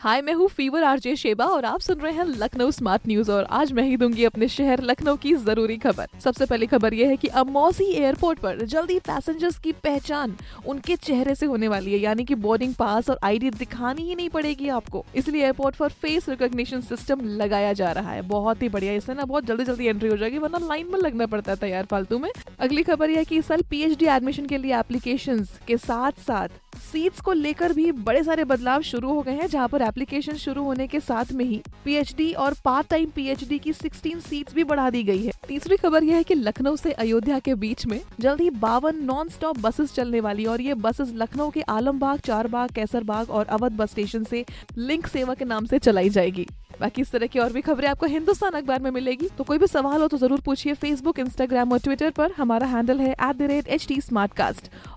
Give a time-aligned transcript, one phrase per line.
[0.00, 3.44] हाय, मैं हूँ fever RJ Sheba और आप सुन रहे हैं लखनऊ स्मार्ट न्यूज़ और
[3.50, 7.16] आज मैं ही दूँगी अपने शहर लखनऊ की ज़रूरी खबर। सबसे पहली खबर ये है
[7.16, 10.36] कि अब मौसी एयरपोर्ट पर जल्दी पैसेंजर्स की पहचान
[10.66, 14.28] उनके चेहरे से होने वाली है, यानी कि बोर्डिंग पास और आईडी दिखानी ही नहीं
[14.28, 18.92] पड़ेगी आपको। इसलिए एयरपोर्ट पर फेस रिकॉग्निशन सिस्टम लगाया जा रहा है। बहुत ही बढ़िया,
[18.92, 21.86] इससे ना बहुत जल्दी जल्दी एंट्री हो जाएगी, वरना लाइन में लगना पड़ता है तैयार
[21.86, 25.76] फालतू में। अगली खबर यह है कि इस साल पीएचडी एडमिशन के लिए एप्लीकेशन के
[25.78, 29.82] साथ साथ सीट्स को लेकर भी बड़े सारे बदलाव शुरू हो गए हैं, जहाँ पर
[29.82, 34.54] एप्लीकेशन शुरू होने के साथ में ही पीएचडी और पार्ट टाइम पीएचडी की 16 सीट्स
[34.54, 37.86] भी बढ़ा दी गई है। तीसरी खबर यह है कि लखनऊ से अयोध्या के बीच
[37.86, 42.18] में जल्द ही बावन नॉन स्टॉप बसेस चलने वाली और ये बसेस लखनऊ के आलमबाग,
[42.18, 44.44] चारबाग, कैसरबाग और अवध बस स्टेशन से
[44.78, 46.46] लिंक सेवा के नाम से चलाई जाएगी।
[46.80, 49.66] बाकी इस तरह की और भी खबरें आपको हिंदुस्तान अखबार में मिलेगी। तो कोई भी
[49.66, 53.48] सवाल हो तो ज़रूर पूछिए फेसबुक इंस्टाग्राम और ट्विटर पर। हमारा हैंडल है at the
[53.50, 54.00] rate H T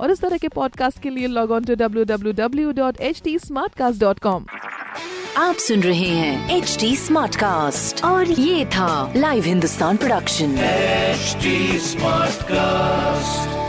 [0.00, 3.22] और इस तरह के पॉडकास्ट के लिए log on to W W W dot H
[3.24, 4.46] T smart cast dot com
[5.36, 10.56] आप सुन रहे हैं एच डी स्मार्ट कास्ट और ये था live Hindustan production
[11.18, 13.67] HD Smartcast.